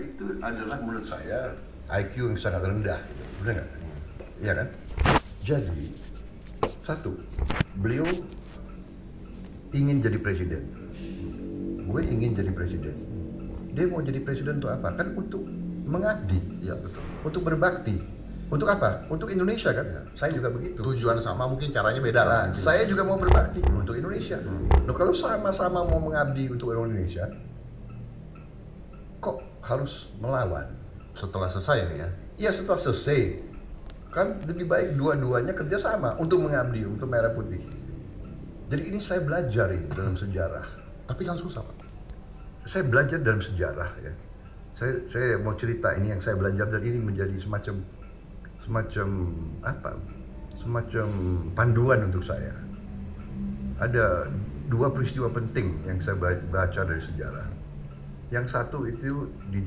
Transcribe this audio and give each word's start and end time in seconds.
itu 0.00 0.24
adalah 0.40 0.78
menurut 0.80 1.06
saya 1.06 1.54
IQ 1.88 2.34
yang 2.34 2.38
sangat 2.38 2.62
rendah, 2.64 3.00
benar 3.42 3.52
nggak? 3.62 3.68
Iya 4.38 4.52
kan? 4.54 4.68
Jadi 5.42 5.84
satu, 6.84 7.16
beliau 7.80 8.06
ingin 9.72 10.00
jadi 10.00 10.18
presiden. 10.20 10.62
Gue 11.88 12.04
ingin 12.04 12.36
jadi 12.36 12.52
presiden. 12.52 12.96
Dia 13.72 13.88
mau 13.88 14.04
jadi 14.04 14.20
presiden 14.20 14.60
untuk 14.60 14.72
apa? 14.72 14.92
Kan 14.96 15.16
untuk 15.16 15.42
mengabdi, 15.88 16.38
Iya 16.60 16.76
betul. 16.76 17.02
untuk 17.24 17.42
berbakti. 17.48 17.96
Untuk 18.48 18.64
apa? 18.64 19.04
Untuk 19.12 19.28
Indonesia 19.28 19.72
kan? 19.76 20.08
Saya 20.16 20.32
juga 20.32 20.48
begitu. 20.48 20.80
Tujuan 20.80 21.20
sama 21.20 21.44
mungkin 21.44 21.68
caranya 21.68 22.00
beda 22.00 22.22
lah. 22.24 22.42
Nah, 22.48 22.64
saya 22.64 22.88
juga 22.88 23.04
mau 23.04 23.20
berbakti 23.20 23.60
untuk 23.68 23.92
Indonesia. 23.92 24.40
Loh, 24.88 24.96
kalau 24.96 25.12
sama-sama 25.12 25.84
mau 25.84 26.00
mengabdi 26.00 26.48
untuk 26.48 26.72
Indonesia, 26.72 27.28
kok 29.18 29.42
harus 29.62 30.06
melawan? 30.18 30.66
Setelah 31.18 31.50
selesai 31.50 31.90
nih 31.90 31.98
ya. 31.98 32.08
Ya 32.38 32.50
setelah 32.54 32.78
selesai, 32.78 33.42
kan 34.14 34.38
lebih 34.46 34.70
baik 34.70 34.94
dua-duanya 34.94 35.52
kerjasama 35.52 36.14
untuk 36.16 36.40
mengabdi 36.42 36.86
untuk 36.86 37.10
merah 37.10 37.34
putih. 37.34 37.60
Jadi 38.68 38.82
ini 38.94 38.98
saya 39.00 39.20
belajar 39.24 39.72
ini 39.72 39.88
dalam 39.90 40.14
sejarah. 40.14 40.66
Tapi 41.08 41.22
kan 41.24 41.36
susah 41.40 41.64
pak. 41.64 41.76
Saya 42.68 42.84
belajar 42.84 43.18
dalam 43.24 43.40
sejarah 43.40 43.90
ya. 44.04 44.12
Saya 44.76 44.94
saya 45.10 45.40
mau 45.40 45.56
cerita 45.56 45.90
ini 45.96 46.12
yang 46.14 46.22
saya 46.22 46.36
belajar 46.36 46.68
dan 46.68 46.82
ini 46.84 47.00
menjadi 47.00 47.34
semacam 47.40 47.80
semacam 48.62 49.08
apa? 49.64 49.90
Semacam 50.60 51.08
panduan 51.56 52.12
untuk 52.12 52.22
saya. 52.28 52.52
Ada 53.80 54.28
dua 54.68 54.92
peristiwa 54.92 55.32
penting 55.32 55.80
yang 55.88 55.98
saya 56.04 56.14
ba- 56.20 56.44
baca 56.52 56.80
dari 56.84 57.02
sejarah. 57.08 57.46
Yang 58.28 58.46
satu 58.52 58.84
itu 58.84 59.32
di 59.48 59.64